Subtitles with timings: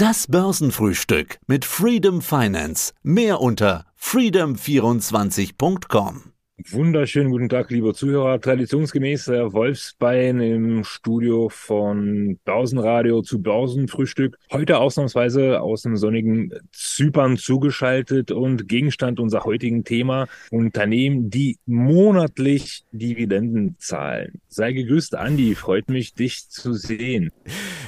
[0.00, 2.92] Das Börsenfrühstück mit Freedom Finance.
[3.02, 6.34] Mehr unter freedom24.com.
[6.70, 8.40] Wunderschönen guten Tag, liebe Zuhörer.
[8.40, 14.36] Traditionsgemäß der Wolfsbein im Studio von Börsenradio zu Börsenfrühstück.
[14.52, 22.82] Heute ausnahmsweise aus dem sonnigen Zypern zugeschaltet und Gegenstand unserer heutigen Thema Unternehmen, die monatlich
[22.90, 24.40] Dividenden zahlen.
[24.48, 25.54] Sei gegrüßt, Andi.
[25.54, 27.30] Freut mich, dich zu sehen.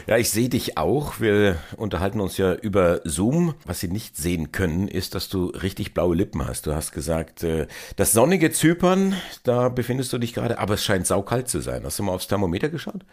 [0.06, 1.20] Ja, ich sehe dich auch.
[1.20, 3.54] Wir unterhalten uns ja über Zoom.
[3.64, 6.66] Was Sie nicht sehen können, ist, dass du richtig blaue Lippen hast.
[6.66, 11.06] Du hast gesagt, äh, das sonnige Zypern, da befindest du dich gerade, aber es scheint
[11.06, 11.82] saukalt zu sein.
[11.84, 13.04] Hast du mal aufs Thermometer geschaut?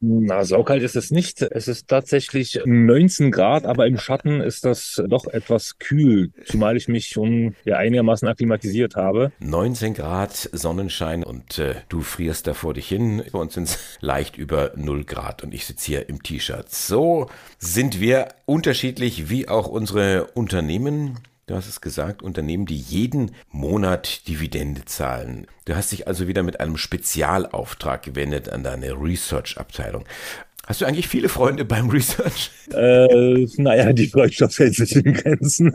[0.00, 1.42] Na, saukalt ist es nicht.
[1.42, 6.88] Es ist tatsächlich 19 Grad, aber im Schatten ist das doch etwas kühl, zumal ich
[6.88, 9.32] mich schon ja, einigermaßen akklimatisiert habe.
[9.40, 13.22] 19 Grad Sonnenschein und äh, du frierst da vor dich hin.
[13.32, 16.70] Bei uns sind es leicht über 0 Grad und ich sitze hier im T-Shirt.
[16.70, 17.28] So
[17.58, 21.18] sind wir unterschiedlich wie auch unsere Unternehmen.
[21.48, 25.46] Du hast es gesagt, Unternehmen, die jeden Monat Dividende zahlen.
[25.64, 30.06] Du hast dich also wieder mit einem Spezialauftrag gewendet an deine Research-Abteilung.
[30.66, 32.50] Hast du eigentlich viele Freunde beim Research?
[32.74, 35.72] Äh, naja, die Freundschaft hält sich in Grenzen.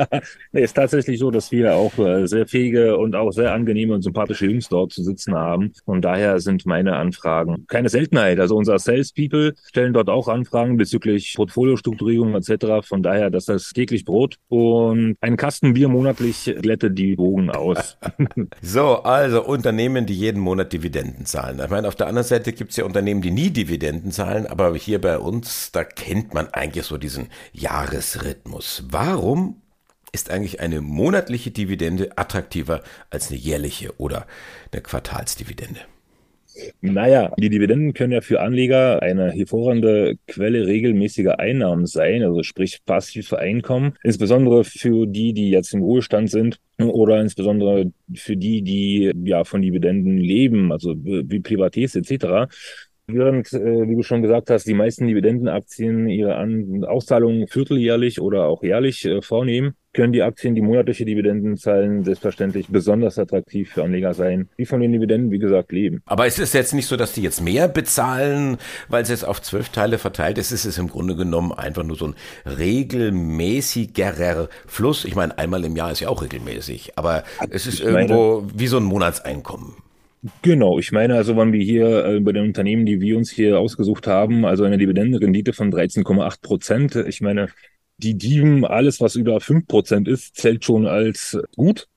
[0.52, 4.02] nee, ist tatsächlich so, dass wir auch äh, sehr fähige und auch sehr angenehme und
[4.02, 5.72] sympathische Jungs dort zu sitzen haben.
[5.86, 8.38] Und daher sind meine Anfragen keine Seltenheit.
[8.38, 12.86] Also unser Salespeople stellen dort auch Anfragen bezüglich Portfoliostrukturierung etc.
[12.86, 17.96] Von daher, dass das täglich Brot und ein Kasten Bier monatlich glättet die Bogen aus.
[18.60, 21.60] so, also Unternehmen, die jeden Monat Dividenden zahlen.
[21.64, 24.46] Ich meine, auf der anderen Seite gibt es ja Unternehmen, die nie Dividenden zahlen zahlen,
[24.46, 28.84] aber hier bei uns, da kennt man eigentlich so diesen Jahresrhythmus.
[28.90, 29.62] Warum
[30.12, 34.26] ist eigentlich eine monatliche Dividende attraktiver als eine jährliche oder
[34.72, 35.80] eine Quartalsdividende?
[36.80, 42.78] Naja, die Dividenden können ja für Anleger eine hervorragende Quelle regelmäßiger Einnahmen sein, also sprich
[42.86, 49.12] passive Einkommen, insbesondere für die, die jetzt im Ruhestand sind oder insbesondere für die, die
[49.24, 52.46] ja von Dividenden leben, also wie Privatiers etc.
[53.06, 58.46] Während, äh, wie du schon gesagt hast, die meisten Dividendenaktien ihre An Auszahlungen vierteljährlich oder
[58.46, 63.84] auch jährlich äh, vornehmen, können die Aktien, die monatliche Dividenden zahlen, selbstverständlich besonders attraktiv für
[63.84, 66.02] Anleger sein, die von den Dividenden, wie gesagt, leben.
[66.06, 68.56] Aber ist es jetzt nicht so, dass die jetzt mehr bezahlen,
[68.88, 70.50] weil es jetzt auf zwölf Teile verteilt ist?
[70.50, 72.14] Es ist im Grunde genommen einfach nur so ein
[72.46, 75.04] regelmäßigerer Fluss.
[75.04, 78.78] Ich meine, einmal im Jahr ist ja auch regelmäßig, aber es ist irgendwo wie so
[78.78, 79.83] ein Monatseinkommen.
[80.40, 83.58] Genau, ich meine also, wenn wir hier äh, bei den Unternehmen, die wir uns hier
[83.58, 87.48] ausgesucht haben, also eine Dividendenrendite von 13,8 Prozent, ich meine,
[87.98, 91.88] die Diven, alles was über 5 Prozent ist, zählt schon als gut.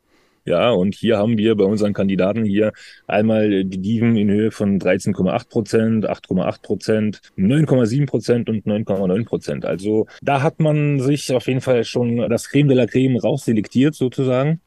[0.44, 2.74] Ja, und hier haben wir bei unseren Kandidaten hier
[3.08, 9.66] einmal die Diven in Höhe von 13,8 Prozent, 8,8 Prozent, 9,7 Prozent und 9,9 Prozent.
[9.66, 13.96] Also da hat man sich auf jeden Fall schon das Creme de la Creme rausselektiert
[13.96, 14.62] sozusagen.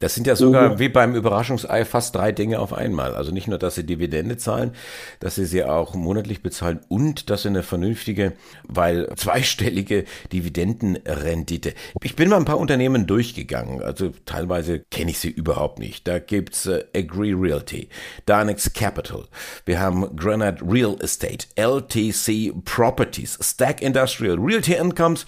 [0.00, 0.78] Das sind ja sogar mhm.
[0.80, 3.14] wie beim Überraschungsei fast drei Dinge auf einmal.
[3.14, 4.72] Also nicht nur, dass sie Dividende zahlen,
[5.20, 8.32] dass sie sie auch monatlich bezahlen und dass sie eine vernünftige,
[8.64, 11.74] weil zweistellige Dividendenrendite.
[12.02, 13.82] Ich bin mal ein paar Unternehmen durchgegangen.
[13.82, 16.08] Also teilweise kenne ich sie überhaupt nicht.
[16.08, 17.88] Da gibt's äh, Agree Realty,
[18.28, 19.24] Dynex Capital.
[19.64, 25.24] Wir haben Granite Real Estate, LTC Properties, Stack Industrial, Realty Incomes,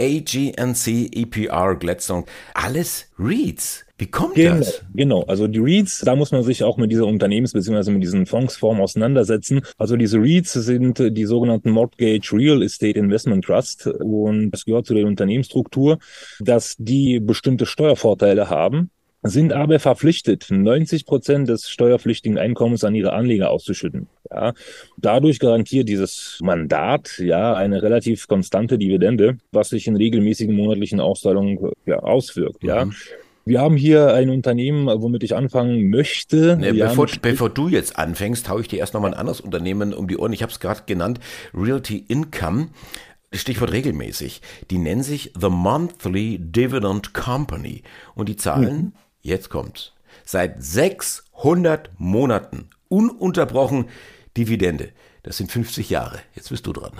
[0.00, 2.24] AGNC, EPR, Gladstone.
[2.54, 3.84] Alles REITs.
[3.98, 4.84] Wie kommt genau, das?
[4.94, 7.90] Genau, also die REITs, da muss man sich auch mit dieser Unternehmens- bzw.
[7.90, 9.62] mit diesen Fondsformen auseinandersetzen.
[9.76, 14.94] Also diese REITs sind die sogenannten Mortgage Real Estate Investment Trust und das gehört zu
[14.94, 15.98] der Unternehmensstruktur,
[16.38, 18.90] dass die bestimmte Steuervorteile haben
[19.22, 24.06] sind aber verpflichtet, 90 Prozent des steuerpflichtigen Einkommens an ihre Anleger auszuschütten.
[24.30, 24.54] Ja,
[24.96, 31.72] dadurch garantiert dieses Mandat ja eine relativ konstante Dividende, was sich in regelmäßigen monatlichen Auszahlungen
[31.86, 32.62] ja, auswirkt.
[32.62, 32.68] Mhm.
[32.68, 32.88] Ja.
[33.48, 36.58] Wir haben hier ein Unternehmen, womit ich anfangen möchte.
[36.58, 40.06] Ne, bevor, bevor, du jetzt anfängst, haue ich dir erst nochmal ein anderes Unternehmen um
[40.06, 40.34] die Ohren.
[40.34, 41.18] Ich habe es gerade genannt,
[41.54, 42.68] Realty Income.
[43.32, 44.42] Stichwort regelmäßig.
[44.70, 47.82] Die nennen sich The Monthly Dividend Company.
[48.14, 48.92] Und die zahlen, mhm.
[49.22, 49.92] jetzt kommt's,
[50.24, 53.86] seit 600 Monaten ununterbrochen
[54.36, 54.90] Dividende.
[55.22, 56.20] Das sind 50 Jahre.
[56.34, 56.92] Jetzt bist du dran.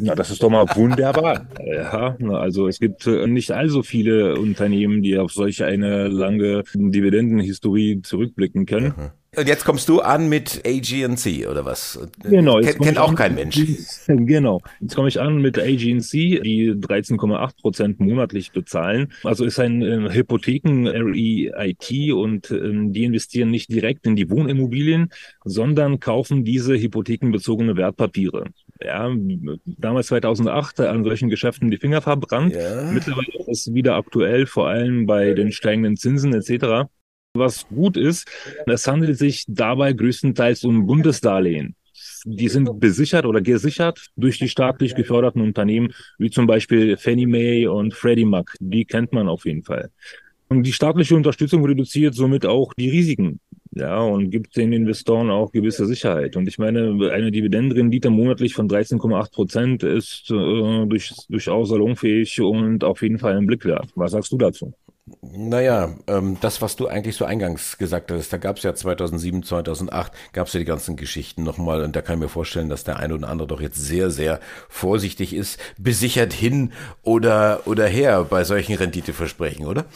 [0.00, 1.46] Na, das ist doch mal wunderbar.
[1.64, 8.02] ja, also es gibt äh, nicht allzu viele Unternehmen, die auf solch eine lange Dividendenhistorie
[8.02, 8.94] zurückblicken können.
[8.96, 9.10] Mhm.
[9.36, 12.00] Und jetzt kommst du an mit AGNC oder was?
[12.22, 12.60] Genau.
[12.60, 13.58] Kennt, kennt auch kein Mensch.
[14.08, 14.62] Genau.
[14.80, 19.12] Jetzt komme ich an mit AGNC, die 13,8 Prozent monatlich bezahlen.
[19.22, 25.10] Also ist ein äh, Hypotheken-REIT und äh, die investieren nicht direkt in die Wohnimmobilien,
[25.44, 28.46] sondern kaufen diese hypothekenbezogene Wertpapiere.
[28.80, 29.10] Ja,
[29.66, 32.54] damals 2008 an solchen Geschäften die Finger verbrannt.
[32.54, 32.90] Ja.
[32.92, 36.88] Mittlerweile ist es wieder aktuell, vor allem bei den steigenden Zinsen etc.
[37.34, 38.28] Was gut ist,
[38.66, 41.76] es handelt sich dabei größtenteils um Bundesdarlehen.
[42.24, 47.66] Die sind besichert oder gesichert durch die staatlich geförderten Unternehmen, wie zum Beispiel Fannie Mae
[47.66, 48.54] und Freddie Mac.
[48.60, 49.90] Die kennt man auf jeden Fall.
[50.48, 53.40] Und die staatliche Unterstützung reduziert somit auch die Risiken.
[53.78, 56.34] Ja, und gibt den Investoren auch gewisse Sicherheit.
[56.36, 62.82] Und ich meine, eine Dividendenrendite monatlich von 13,8 Prozent ist äh, durch, durchaus salonfähig und
[62.82, 63.88] auf jeden Fall ein Blick wert.
[63.94, 64.72] Was sagst du dazu?
[65.22, 69.44] Naja, ähm, das, was du eigentlich so eingangs gesagt hast, da gab es ja 2007,
[69.44, 72.82] 2008, gab es ja die ganzen Geschichten nochmal und da kann ich mir vorstellen, dass
[72.82, 76.72] der eine oder andere doch jetzt sehr, sehr vorsichtig ist, besichert hin
[77.02, 79.86] oder, oder her bei solchen Renditeversprechen, oder?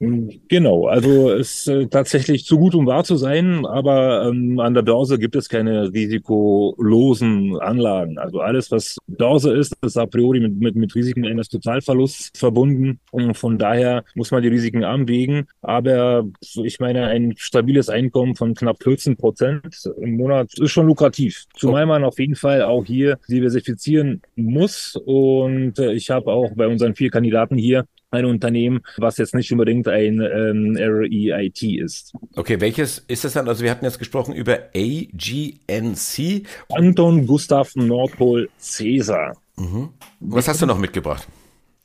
[0.00, 4.72] Genau, also es ist äh, tatsächlich zu gut, um wahr zu sein, aber ähm, an
[4.72, 8.16] der Börse gibt es keine risikolosen Anlagen.
[8.16, 13.00] Also alles, was Börse ist, ist a priori mit, mit, mit Risiken eines Totalverlusts verbunden.
[13.10, 15.48] Und von daher muss man die Risiken anwägen.
[15.62, 16.24] Aber
[16.62, 21.46] ich meine, ein stabiles Einkommen von knapp 14 Prozent im Monat ist schon lukrativ.
[21.56, 24.94] Zumal man auf jeden Fall auch hier diversifizieren muss.
[24.94, 29.50] Und äh, ich habe auch bei unseren vier Kandidaten hier ein Unternehmen, was jetzt nicht
[29.52, 32.14] unbedingt ein ähm, REIT ist.
[32.36, 33.48] Okay, welches ist das dann?
[33.48, 36.46] Also wir hatten jetzt gesprochen über AGNC.
[36.70, 39.36] Anton Gustav Nordpol Caesar.
[39.56, 39.90] Mhm.
[40.20, 41.26] Was hast du noch mitgebracht?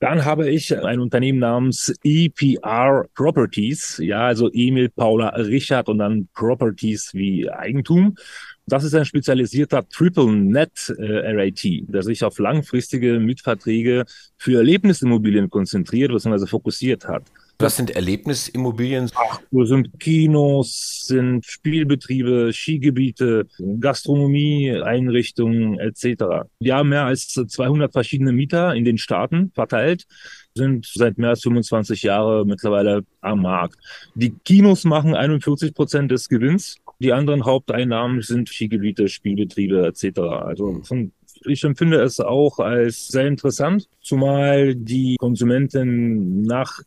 [0.03, 6.27] Dann habe ich ein Unternehmen namens EPR Properties, ja, also Emil, Paula, Richard und dann
[6.33, 8.17] Properties wie Eigentum.
[8.65, 14.03] Das ist ein spezialisierter Triple Net äh, RAT, der sich auf langfristige Mietverträge
[14.35, 16.47] für Erlebnisimmobilien konzentriert bzw.
[16.47, 17.23] fokussiert hat.
[17.59, 19.09] Was sind Erlebnisimmobilien?
[19.15, 23.47] Ach, sind Kinos, sind Spielbetriebe, Skigebiete,
[23.79, 26.45] Gastronomie, Einrichtungen etc.
[26.59, 30.05] Wir haben mehr als 200 verschiedene Mieter in den Staaten verteilt
[30.55, 33.75] sind seit mehr als 25 Jahren mittlerweile am Markt.
[34.13, 40.19] Die Kinos machen 41 Prozent des Gewinns die anderen Haupteinnahmen sind Skigebiete, Spielbetriebe etc.
[40.19, 41.11] Also von
[41.45, 46.79] ich empfinde es auch als sehr interessant, zumal die Konsumenten nach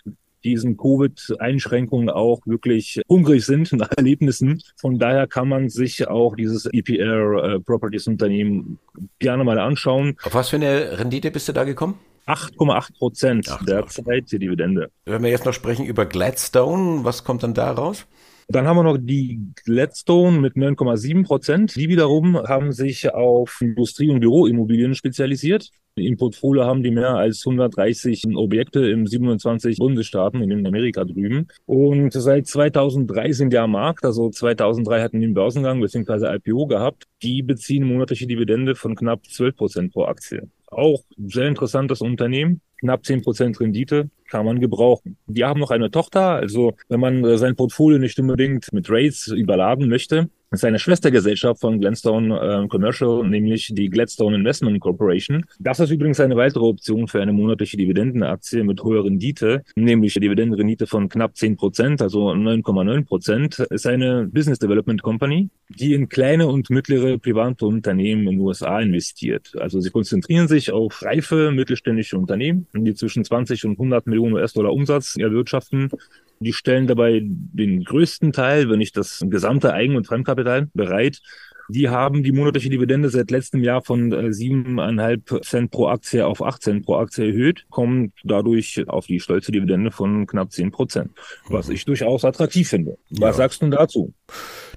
[0.46, 4.62] diesen Covid-Einschränkungen auch wirklich hungrig sind nach Erlebnissen.
[4.76, 8.78] Von daher kann man sich auch dieses EPR äh, Properties Unternehmen
[9.18, 10.16] gerne mal anschauen.
[10.22, 11.98] Auf was für eine Rendite bist du da gekommen?
[12.26, 14.90] 8,8 Prozent derzeit die Dividende.
[15.04, 18.06] Wenn wir jetzt noch sprechen über Gladstone, was kommt dann da raus?
[18.48, 21.76] Dann haben wir noch die Gladstone mit 9,7 Prozent.
[21.76, 25.70] Die wiederum haben sich auf Industrie- und Büroimmobilien spezialisiert.
[25.98, 31.48] Im Portfolio haben die mehr als 130 Objekte in 27 Bundesstaaten in Amerika drüben.
[31.64, 34.04] Und seit 2003 sind die am Markt.
[34.04, 36.36] Also 2003 hatten die einen Börsengang bzw.
[36.36, 37.04] IPO gehabt.
[37.22, 40.50] Die beziehen monatliche Dividende von knapp 12 Prozent pro Aktie.
[40.66, 45.16] Auch sehr interessantes Unternehmen knapp zehn Prozent Rendite kann man gebrauchen.
[45.26, 49.88] Die haben noch eine Tochter, also wenn man sein Portfolio nicht unbedingt mit Rates überladen
[49.88, 55.44] möchte, ist eine Schwestergesellschaft von Gladstone äh, Commercial, nämlich die Gladstone Investment Corporation.
[55.58, 60.86] Das ist übrigens eine weitere Option für eine monatliche Dividendenaktie mit hoher Rendite, nämlich Dividendenrendite
[60.86, 66.46] von knapp 10 Prozent, also 9,9 Prozent, ist eine Business Development Company, die in kleine
[66.46, 69.52] und mittlere private Unternehmen in den USA investiert.
[69.58, 74.72] Also sie konzentrieren sich auf reife mittelständische Unternehmen, die zwischen 20 und 100 Millionen US-Dollar
[74.72, 75.90] Umsatz erwirtschaften
[76.38, 81.20] die stellen dabei den größten Teil, wenn nicht das gesamte Eigen- und Fremdkapital bereit.
[81.68, 86.42] Die haben die monatliche Dividende seit letztem Jahr von äh, siebeneinhalb Cent pro Aktie auf
[86.42, 91.10] acht Cent pro Aktie erhöht, kommen dadurch auf die stolze Dividende von knapp zehn Prozent,
[91.48, 92.98] was ich durchaus attraktiv finde.
[93.10, 93.32] Was ja.
[93.32, 94.14] sagst du dazu?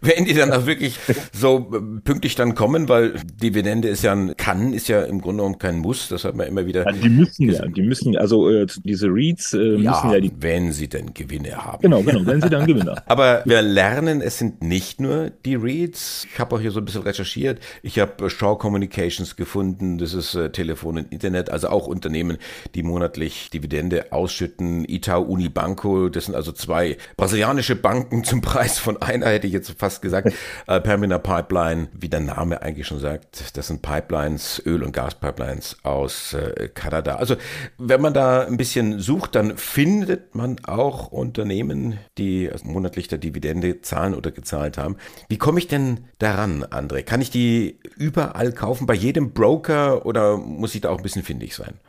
[0.01, 0.97] Wenn die dann auch wirklich
[1.33, 5.43] so äh, pünktlich dann kommen, weil Dividende ist ja ein kann, ist ja im Grunde
[5.43, 6.85] genommen kein Muss, das hat man immer wieder.
[6.85, 10.31] Ja, die müssen ja, die müssen, also äh, diese Reads äh, müssen ja, ja die.
[10.39, 11.81] Wenn sie denn Gewinne haben.
[11.81, 13.01] Genau, genau, wenn sie dann Gewinne haben.
[13.07, 16.27] Aber wir lernen, es sind nicht nur die Reads.
[16.31, 17.59] Ich habe auch hier so ein bisschen recherchiert.
[17.83, 22.37] Ich habe äh, Shaw Communications gefunden, das ist äh, Telefon und Internet, also auch Unternehmen,
[22.75, 24.85] die monatlich Dividende ausschütten.
[24.87, 29.71] Itaú Unibanco, das sind also zwei brasilianische Banken zum Preis von einer, hätte ich jetzt
[29.77, 30.33] fast gesagt.
[30.67, 35.77] Äh, Pamina Pipeline, wie der Name eigentlich schon sagt, das sind Pipelines, Öl- und Gaspipelines
[35.83, 37.15] aus äh, Kanada.
[37.15, 37.37] Also
[37.77, 43.81] wenn man da ein bisschen sucht, dann findet man auch Unternehmen, die monatlich der Dividende
[43.81, 44.97] zahlen oder gezahlt haben.
[45.27, 47.03] Wie komme ich denn daran, André?
[47.03, 51.23] Kann ich die überall kaufen, bei jedem Broker oder muss ich da auch ein bisschen
[51.23, 51.79] findig sein?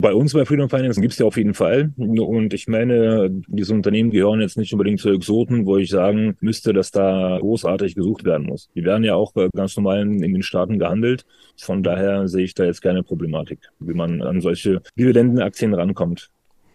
[0.00, 1.92] Bei uns bei Freedom Finance gibt es ja auf jeden Fall.
[1.98, 6.72] Und ich meine, diese Unternehmen gehören jetzt nicht unbedingt zu Exoten, wo ich sagen müsste,
[6.72, 8.70] dass da großartig gesucht werden muss.
[8.74, 11.26] Die werden ja auch äh, ganz normal in den Staaten gehandelt.
[11.58, 16.30] Von daher sehe ich da jetzt keine Problematik, wie man an solche Dividendenaktien rankommt.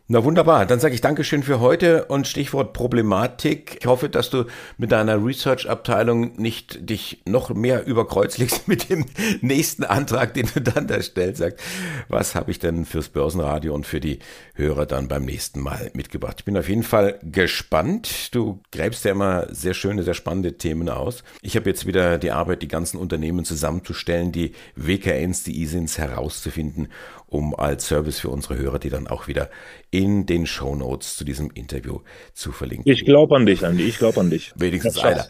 [0.07, 3.77] Na wunderbar, dann sage ich Dankeschön für heute und Stichwort Problematik.
[3.79, 4.45] Ich hoffe, dass du
[4.77, 9.05] mit deiner Research-Abteilung nicht dich noch mehr überkreuzligst mit dem
[9.41, 11.39] nächsten Antrag, den du dann da stellst.
[11.39, 11.59] Sagst,
[12.07, 14.19] was habe ich denn fürs Börsenradio und für die
[14.53, 16.35] Hörer dann beim nächsten Mal mitgebracht?
[16.38, 18.35] Ich bin auf jeden Fall gespannt.
[18.35, 21.24] Du gräbst ja immer sehr schöne, sehr spannende Themen aus.
[21.41, 26.89] Ich habe jetzt wieder die Arbeit, die ganzen Unternehmen zusammenzustellen, die WKNs, die ISINs herauszufinden
[27.27, 29.50] um als Service für unsere Hörer, die dann auch wieder
[29.91, 32.00] in den Show Notes zu diesem Interview
[32.34, 32.91] zu verlinken.
[32.91, 33.84] Ich glaube an dich, Andi.
[33.84, 34.53] Ich glaube an dich.
[34.55, 35.27] Wenigstens einer.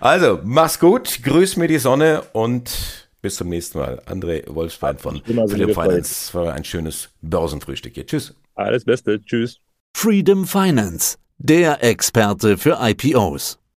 [0.00, 4.02] Also, mach's gut, grüß mir die Sonne und bis zum nächsten Mal.
[4.06, 6.34] André Wolfsbein von Philipp Finance.
[6.34, 8.06] War ein schönes Börsenfrühstück hier.
[8.06, 8.34] Tschüss.
[8.54, 9.20] Alles Beste.
[9.24, 9.60] Tschüss.
[9.96, 13.58] Freedom Finance, der Experte für IPOs.